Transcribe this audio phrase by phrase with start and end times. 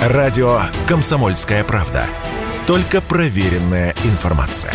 [0.00, 2.06] Радио «Комсомольская правда».
[2.66, 4.72] Только проверенная информация.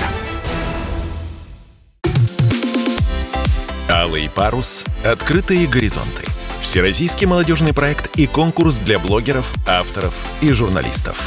[3.89, 4.85] Алый парус.
[5.03, 6.23] Открытые горизонты.
[6.61, 11.19] Всероссийский молодежный проект и конкурс для блогеров, авторов и журналистов.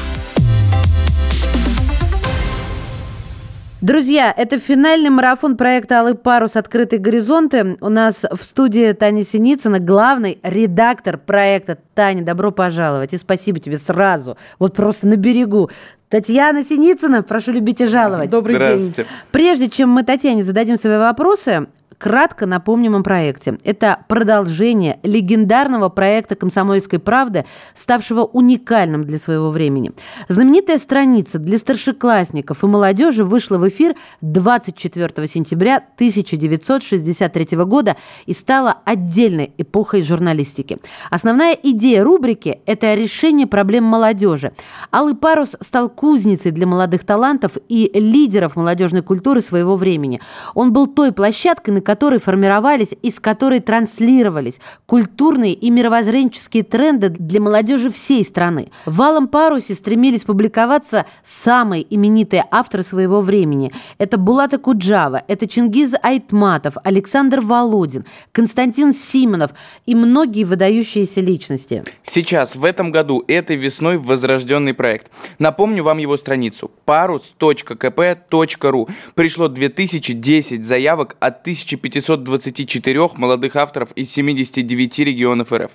[3.80, 6.56] Друзья, это финальный марафон проекта «Алый парус.
[6.56, 7.78] Открытые горизонты».
[7.80, 11.78] У нас в студии Таня Синицына, главный редактор проекта.
[11.94, 13.14] Таня, добро пожаловать.
[13.14, 14.36] И спасибо тебе сразу.
[14.58, 15.70] Вот просто на берегу.
[16.08, 18.30] Татьяна Синицына, прошу любить и жаловать.
[18.30, 18.94] Добрый день.
[19.30, 23.58] Прежде чем мы Татьяне зададим свои вопросы, Кратко напомним о проекте.
[23.64, 27.44] Это продолжение легендарного проекта «Комсомольской правды»,
[27.74, 29.90] ставшего уникальным для своего времени.
[30.28, 38.76] Знаменитая страница для старшеклассников и молодежи вышла в эфир 24 сентября 1963 года и стала
[38.84, 40.78] отдельной эпохой журналистики.
[41.10, 44.52] Основная идея рубрики– это решение проблем молодежи.
[44.92, 50.20] Алый парус стал кузницей для молодых талантов и лидеров молодежной культуры своего времени.
[50.54, 57.08] Он был той площадкой, на которой формировались и с которой транслировались культурные и мировоззренческие тренды
[57.08, 58.68] для молодежи всей страны.
[58.84, 63.72] В «Алом парусе» стремились публиковаться самые именитые авторы своего времени.
[63.96, 69.52] Это Булата Куджава, это Чингиз Айтматов, Александр Володин, Константин Симонов
[69.86, 71.84] и многие выдающиеся личности.
[72.04, 75.10] Сейчас, в этом году, этой весной возрожденный проект.
[75.38, 78.90] Напомню вам его страницу parus.kp.ru.
[79.14, 85.70] Пришло 2010 заявок от 1500 524 молодых авторов из 79 регионов РФ.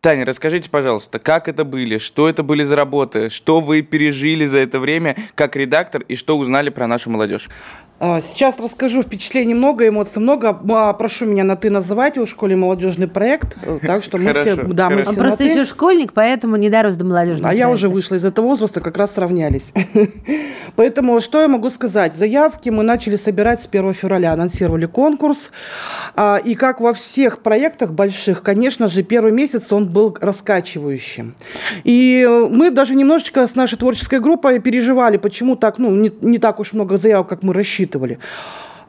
[0.00, 4.56] Таня, расскажите, пожалуйста, как это были, что это были за работы, что вы пережили за
[4.58, 7.48] это время как редактор и что узнали про нашу молодежь?
[8.02, 10.58] А, сейчас расскажу, впечатлений много, эмоций много.
[10.70, 14.56] А, прошу меня на «ты» называть, у школе молодежный проект, э, так что мы все...
[14.56, 17.90] Да, мы все Он просто еще школьник, поэтому не дорос до молодежного А я уже
[17.90, 19.74] вышла из этого возраста, как раз сравнялись.
[20.76, 22.16] Поэтому что я могу сказать?
[22.16, 25.50] Заявки мы начали собирать с 1 февраля, анонсировали конкурс.
[26.16, 31.34] А, и как во всех проектах больших, конечно же, первый месяц он был раскачивающим.
[31.84, 36.60] И мы даже немножечко с нашей творческой группой переживали, почему так, ну, не, не так
[36.60, 37.89] уж много заявок, как мы рассчитывали.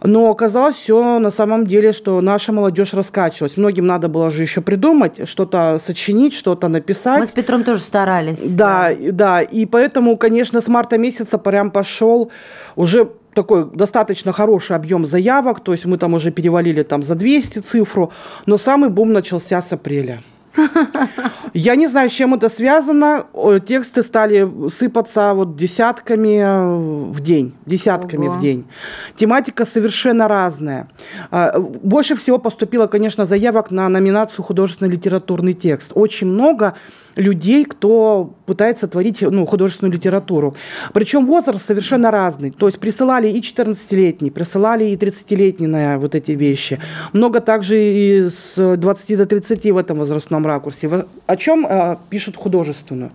[0.03, 3.55] Но оказалось все на самом деле, что наша молодежь раскачивалась.
[3.55, 7.19] Многим надо было же еще придумать, что-то сочинить, что-то написать.
[7.19, 8.39] Мы с Петром тоже старались.
[8.39, 9.41] Да, да, да.
[9.41, 12.31] И поэтому, конечно, с марта месяца прям пошел
[12.75, 17.59] уже такой достаточно хороший объем заявок, то есть мы там уже перевалили там за 200
[17.59, 18.11] цифру,
[18.45, 20.21] но самый бум начался с апреля.
[21.53, 23.25] Я не знаю, с чем это связано.
[23.65, 27.53] Тексты стали сыпаться вот десятками э, в день.
[27.65, 28.37] Десятками Ого.
[28.37, 28.65] в день.
[29.15, 30.89] Тематика совершенно разная.
[31.29, 35.91] А, больше всего поступило, конечно, заявок на номинацию художественный литературный текст.
[35.93, 36.75] Очень много
[37.15, 40.55] людей, кто пытается творить ну, художественную литературу.
[40.93, 42.51] Причем возраст совершенно разный.
[42.51, 46.79] То есть присылали и 14-летние, присылали и 30-летние на вот эти вещи.
[47.13, 51.05] Много также и с 20 до 30 в этом возрастном ракурсе.
[51.27, 53.11] О чем э, пишут художественную?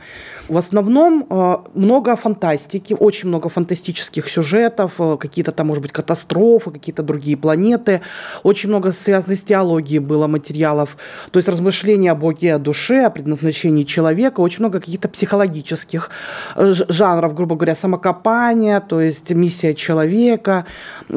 [0.48, 6.70] В основном э, много фантастики, очень много фантастических сюжетов, э, какие-то там, может быть, катастрофы,
[6.70, 8.02] какие-то другие планеты.
[8.44, 10.96] Очень много связано с теологией было материалов.
[11.32, 14.40] То есть размышления о Боге, о душе, о предназначении человека.
[14.40, 16.10] Очень много каких-то психологических
[16.54, 20.66] э, жанров, грубо говоря, самокопания, то есть миссия человека,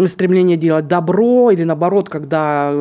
[0.08, 2.74] стремление делать добро или наоборот, когда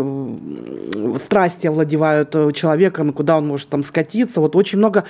[1.20, 4.40] страсти овладевают человеком, и куда он может там скатиться.
[4.40, 5.04] Вот очень много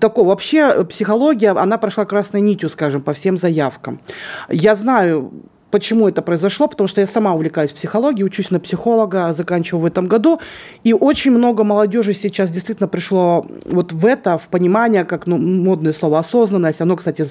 [0.00, 0.28] такого.
[0.28, 4.00] Вообще психология, она прошла красной нитью, скажем, по всем заявкам.
[4.48, 5.32] Я знаю
[5.70, 6.66] Почему это произошло?
[6.66, 10.40] Потому что я сама увлекаюсь психологией, учусь на психолога, заканчиваю в этом году.
[10.82, 15.92] И очень много молодежи сейчас действительно пришло вот в это, в понимание, как ну, модное
[15.92, 16.80] слово осознанность.
[16.80, 17.26] Оно, кстати,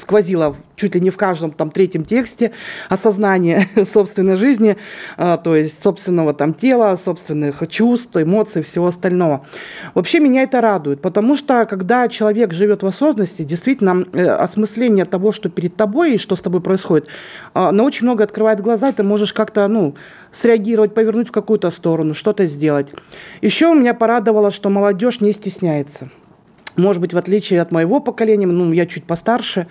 [0.00, 2.50] сквозило чуть ли не в каждом там третьем тексте
[2.88, 4.76] осознание собственной жизни,
[5.16, 9.46] а, то есть собственного там тела, собственных чувств, эмоций, всего остального.
[9.94, 15.30] Вообще меня это радует, потому что когда человек живет в осознанности, действительно э, осмысление того,
[15.30, 17.06] что перед тобой и что с тобой происходит,
[17.54, 19.94] на очень много открывает глаза, ты можешь как-то, ну,
[20.32, 22.88] среагировать, повернуть в какую-то сторону, что-то сделать.
[23.40, 26.08] Еще меня порадовало, что молодежь не стесняется.
[26.76, 29.66] Может быть, в отличие от моего поколения, ну, я чуть постарше,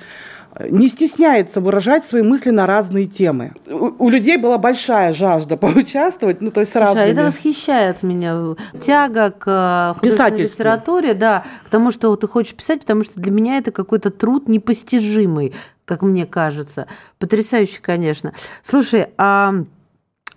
[0.60, 3.54] не стесняется выражать свои мысли на разные темы.
[3.68, 7.08] У, у людей была большая жажда поучаствовать, ну то есть Слушай, разными.
[7.08, 8.56] это восхищает меня.
[8.80, 13.32] Тяга к э, художественной литературе, да, к тому, что ты хочешь писать, потому что для
[13.32, 15.54] меня это какой-то труд непостижимый,
[15.86, 16.88] как мне кажется.
[17.20, 18.34] Потрясающе, конечно.
[18.64, 19.54] Слушай, а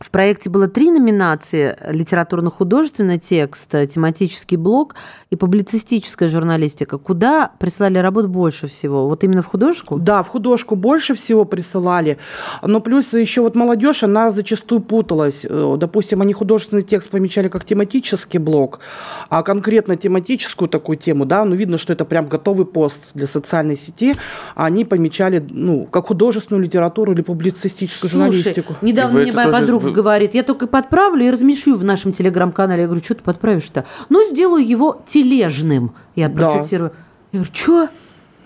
[0.00, 4.96] В проекте было три номинации– литературно-художественный текст, тематический блок
[5.30, 6.98] и публицистическая журналистика.
[6.98, 9.06] Куда присылали работ больше всего?
[9.06, 10.00] Вот именно в художку?
[10.00, 12.18] Да, в художку больше всего присылали.
[12.60, 15.42] Но плюс еще вот молодежь, она зачастую путалась.
[15.44, 18.80] Э, допустим, они художественный текст помечали как тематический блок,
[19.28, 23.76] а конкретно тематическую такую тему, да, ну видно, что это прям готовый пост для социальной
[23.76, 24.16] сети,
[24.56, 28.74] они помечали, ну, как художественную литературу или публицистическую Слушай, журналистику.
[28.82, 32.82] недавно мне моя подруга говорит, я только подправлю и размещу в нашем телеграм-канале.
[32.82, 33.84] Я говорю, что ты подправишь-то?
[34.08, 35.94] Ну, сделаю его тележным.
[36.14, 36.90] Я процитирую.
[36.90, 36.96] Да.
[37.32, 37.88] Я говорю, что?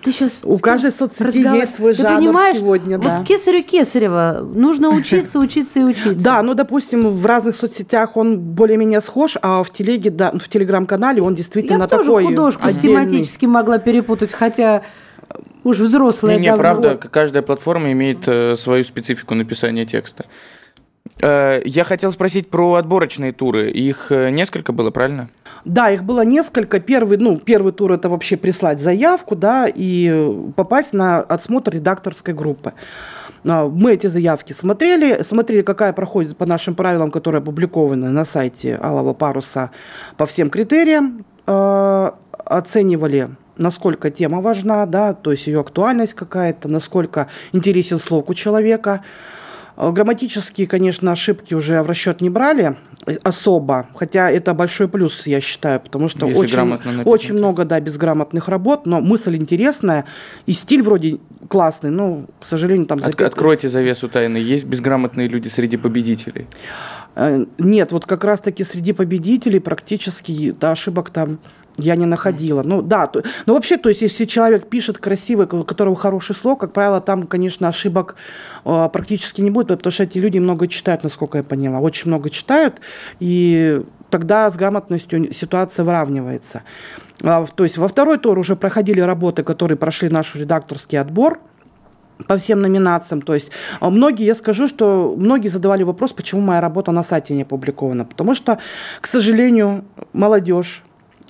[0.03, 3.17] Ты сейчас У каждой соцсети есть свой Ты жанр понимаешь, сегодня, да.
[3.17, 4.47] Вот кесарю Кесарева.
[4.55, 6.25] Нужно учиться, учиться и учиться.
[6.25, 11.21] Да, ну, допустим, в разных соцсетях он более-менее схож, а в телеге, да, в телеграм-канале
[11.21, 14.83] он действительно Я такой тоже художку тематически могла перепутать, хотя
[15.65, 20.27] уж взрослая Не, не, правда, каждая платформа имеет э, свою специфику написания текста.
[21.21, 23.71] Э, я хотел спросить про отборочные туры.
[23.71, 25.29] Их э, несколько было, правильно?
[25.65, 26.81] Да, их было несколько.
[26.81, 32.73] Первый, ну, первый тур это вообще прислать заявку, да, и попасть на отсмотр редакторской группы.
[33.45, 38.79] А, мы эти заявки смотрели, смотрели, какая проходит по нашим правилам, которые опубликованы на сайте
[38.83, 39.71] Алого Паруса
[40.17, 42.11] по всем критериям, э,
[42.45, 49.03] оценивали насколько тема важна, да, то есть ее актуальность какая-то, насколько интересен слог у человека,
[49.79, 52.77] грамматические, конечно, ошибки уже в расчет не брали
[53.07, 57.79] э, особо, хотя это большой плюс, я считаю, потому что Если очень, очень много, да,
[57.79, 60.05] безграмотных работ, но мысль интересная,
[60.47, 62.99] и стиль вроде классный, но, к сожалению, там...
[63.03, 66.47] От, откройте завесу тайны, есть безграмотные люди среди победителей?
[67.15, 71.39] Э, нет, вот как раз-таки среди победителей практически да, ошибок там
[71.79, 72.63] я не находила.
[72.63, 76.61] Ну да, то, ну вообще, то есть если человек пишет красивый, у которого хороший слог,
[76.61, 78.17] как правило, там, конечно, ошибок
[78.65, 82.31] э, практически не будет, потому что эти люди много читают, насколько я поняла, очень много
[82.31, 82.81] читают,
[83.21, 86.63] и тогда с грамотностью ситуация выравнивается.
[87.23, 91.41] А, то есть во второй тур уже проходили работы, которые прошли наш редакторский отбор,
[92.27, 93.23] по всем номинациям.
[93.23, 97.35] То есть а, многие, я скажу, что многие задавали вопрос, почему моя работа на сайте
[97.35, 98.05] не опубликована.
[98.05, 98.59] Потому что,
[99.01, 100.83] к сожалению, молодежь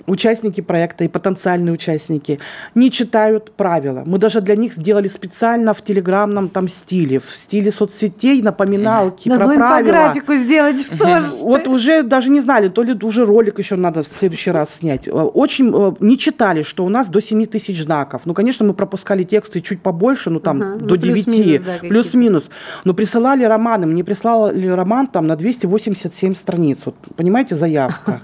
[0.07, 2.39] участники проекта и потенциальные участники
[2.75, 4.03] не читают правила.
[4.05, 9.45] Мы даже для них сделали специально в телеграмном там стиле, в стиле соцсетей напоминалки надо
[9.45, 9.89] про правила.
[9.89, 14.03] графику сделать, что же Вот уже даже не знали, то ли уже ролик еще надо
[14.03, 15.07] в следующий раз снять.
[15.07, 18.21] Э, очень э, не читали, что у нас до 7 тысяч знаков.
[18.25, 21.77] Ну, конечно, мы пропускали тексты чуть побольше, ну там ага, до ну, 9, плюс-минус, да,
[21.79, 22.43] плюс-минус.
[22.83, 23.85] Но присылали романы.
[23.85, 26.79] Мне прислали роман там на 287 страниц.
[26.85, 28.21] Вот, понимаете, заявка.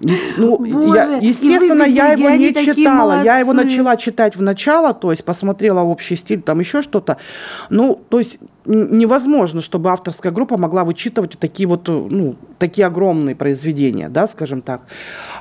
[0.00, 3.22] Ну, Боже, я, естественно, я его не читала.
[3.22, 7.18] Я его начала читать в начало, то есть посмотрела общий стиль, там еще что-то.
[7.68, 14.08] Ну, то есть невозможно, чтобы авторская группа могла вычитывать такие вот, ну, такие огромные произведения,
[14.08, 14.82] да, скажем так.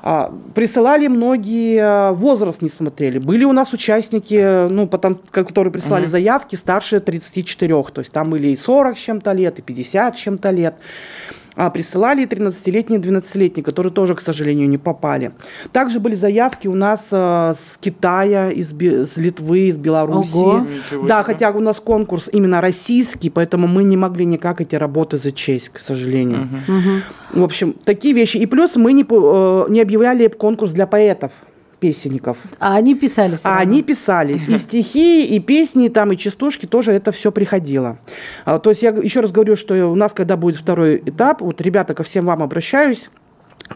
[0.01, 3.19] А, присылали многие, а, возраст не смотрели.
[3.19, 6.09] Были у нас участники, ну, потом, которые присылали uh-huh.
[6.09, 10.19] заявки старше 34, то есть там были и 40 с чем-то лет, и 50 с
[10.19, 10.75] чем-то лет
[11.59, 15.33] а присылали 13-летние, 12-летние, которые тоже, к сожалению, не попали.
[15.73, 20.37] Также были заявки у нас э, с Китая, из, из Литвы, из Беларуси.
[20.37, 20.65] Ого.
[21.05, 25.67] Да, хотя у нас конкурс именно российский, поэтому мы не могли никак эти работы зачесть,
[25.67, 26.47] к сожалению.
[26.67, 27.41] Угу.
[27.41, 28.37] В общем, такие вещи.
[28.37, 31.33] И плюс мы не, э, не объявляли конкурс для поэтов
[31.79, 32.37] песенников.
[32.59, 33.61] А они писали все А равно.
[33.61, 34.41] они писали.
[34.47, 37.97] И стихи, и песни, там, и частушки тоже это все приходило.
[38.45, 41.61] А, то есть я еще раз говорю, что у нас, когда будет второй этап, вот,
[41.61, 43.09] ребята, ко всем вам обращаюсь,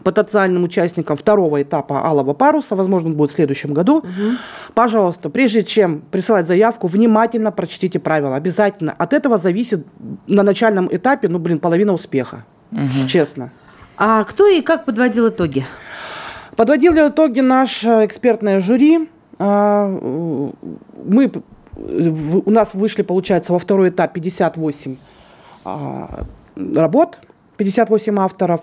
[0.02, 3.98] потенциальным участникам второго этапа алого паруса, возможно, он будет в следующем году.
[3.98, 4.36] Угу.
[4.74, 8.34] Пожалуйста, прежде чем присылать заявку, внимательно прочтите правила.
[8.36, 8.92] Обязательно.
[8.92, 9.86] От этого зависит
[10.26, 12.44] на начальном этапе, ну, блин, половина успеха.
[12.72, 13.06] Угу.
[13.08, 13.52] Честно.
[13.96, 15.64] А кто и как подводил итоги?
[16.56, 19.08] Подводили итоги наше экспертное жюри.
[19.38, 19.88] А,
[21.04, 21.32] мы,
[21.76, 24.96] у нас вышли, получается, во второй этап 58
[25.64, 26.24] а,
[26.56, 27.18] работ,
[27.56, 28.62] 58 авторов.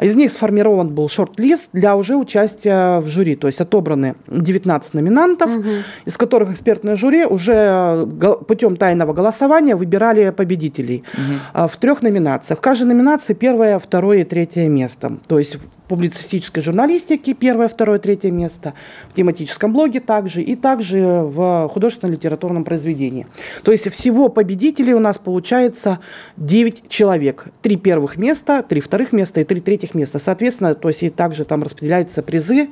[0.00, 3.36] Из них сформирован был шорт-лист для уже участия в жюри.
[3.36, 5.68] То есть отобраны 19 номинантов, угу.
[6.06, 8.06] из которых экспертное жюри уже
[8.48, 11.68] путем тайного голосования выбирали победителей угу.
[11.68, 12.60] в трех номинациях.
[12.60, 15.18] В каждой номинации первое, второе и третье место.
[15.26, 15.58] То есть
[15.90, 18.74] публицистической журналистике первое, второе, третье место,
[19.08, 23.26] в тематическом блоге также, и также в художественном литературном произведении.
[23.64, 25.98] То есть всего победителей у нас получается
[26.36, 27.46] 9 человек.
[27.60, 30.20] Три первых места, три вторых места и три третьих места.
[30.24, 32.70] Соответственно, то есть и также там распределяются призы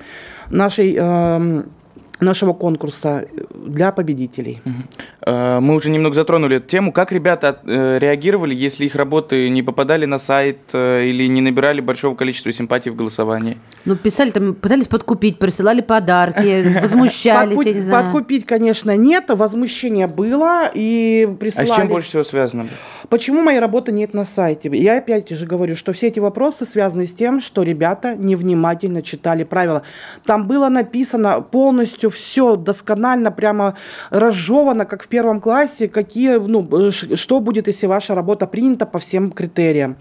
[0.49, 1.63] нашей э,
[2.21, 4.61] нашего конкурса для победителей.
[5.25, 6.93] Э, мы уже немного затронули эту тему.
[6.93, 11.81] Как ребята э, реагировали, если их работы не попадали на сайт э, или не набирали
[11.81, 13.59] большого количества симпатий в голосовании?
[13.85, 18.05] Ну, писали там, пытались подкупить, присылали подарки, возмущались, я не знаю.
[18.05, 21.71] Подкупить, конечно, нет, возмущение было, и присылали...
[21.71, 22.69] А с чем больше всего связано?
[23.09, 24.69] Почему моей работы нет на сайте?
[24.73, 29.45] Я опять же говорю, что все эти вопросы связаны с тем, что ребята невнимательно читали
[29.45, 29.83] правила.
[30.27, 33.77] Там было написано полностью все досконально, прямо
[34.11, 39.31] разжевано, как в первом классе, какие, ну, что будет, если ваша работа принята по всем
[39.31, 39.97] критериям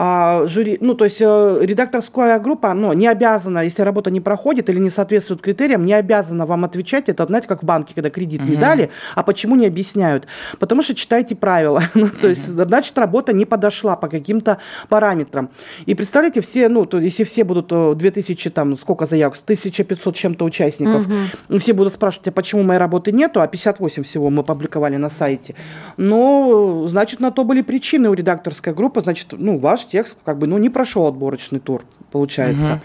[0.00, 4.70] а, жюри, ну, то есть э, редакторская группа, ну, не обязана, если работа не проходит
[4.70, 7.08] или не соответствует критериям, не обязана вам отвечать.
[7.08, 8.50] Это, знаете, как в банке, когда кредит угу.
[8.50, 10.28] не дали, а почему не объясняют?
[10.60, 11.82] Потому что читайте правила.
[11.94, 15.50] ну, то есть, значит, работа не подошла по каким-то параметрам.
[15.84, 20.44] И представляете, все, ну, то, если все будут 2000, э, там, сколько заявок, 1500 чем-то
[20.44, 21.58] участников, угу.
[21.58, 25.56] все будут спрашивать, а почему моей работы нету, а 58 всего мы публиковали на сайте.
[25.96, 30.46] Но, значит, на то были причины у редакторской группы, значит, ну, ваш текст как бы,
[30.46, 32.74] ну, не прошел отборочный тур, получается.
[32.74, 32.80] Угу.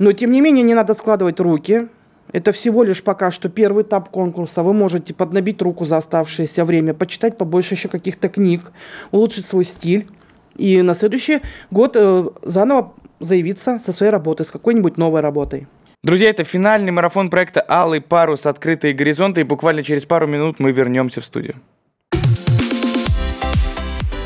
[0.00, 1.88] Но, тем не менее, не надо складывать руки.
[2.32, 4.62] Это всего лишь пока что первый этап конкурса.
[4.62, 8.72] Вы можете поднабить руку за оставшееся время, почитать побольше еще каких-то книг,
[9.12, 10.08] улучшить свой стиль.
[10.56, 15.66] И на следующий год э, заново заявиться со своей работой, с какой-нибудь новой работой.
[16.02, 18.46] Друзья, это финальный марафон проекта «Алый парус.
[18.46, 19.40] Открытые горизонты».
[19.40, 21.56] И буквально через пару минут мы вернемся в студию.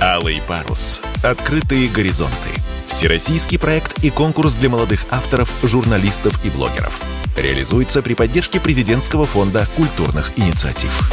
[0.01, 1.03] Алый парус.
[1.25, 2.35] Открытые горизонты.
[2.87, 7.01] Всероссийский проект и конкурс для молодых авторов, журналистов и блогеров.
[7.37, 11.11] Реализуется при поддержке президентского фонда культурных инициатив.